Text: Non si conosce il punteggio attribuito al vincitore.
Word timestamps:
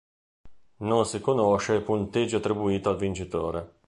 Non 0.77 1.05
si 1.05 1.19
conosce 1.19 1.73
il 1.75 1.83
punteggio 1.83 2.37
attribuito 2.37 2.89
al 2.89 2.97
vincitore. 2.97 3.73